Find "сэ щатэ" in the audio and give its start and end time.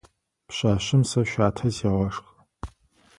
1.09-1.67